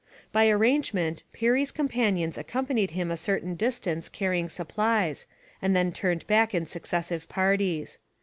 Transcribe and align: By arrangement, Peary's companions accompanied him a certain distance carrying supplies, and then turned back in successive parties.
By 0.31 0.49
arrangement, 0.49 1.23
Peary's 1.31 1.71
companions 1.71 2.35
accompanied 2.35 2.89
him 2.89 3.11
a 3.11 3.15
certain 3.17 3.53
distance 3.53 4.09
carrying 4.09 4.49
supplies, 4.49 5.27
and 5.61 5.75
then 5.75 5.91
turned 5.91 6.25
back 6.25 6.55
in 6.55 6.65
successive 6.65 7.29
parties. 7.29 7.99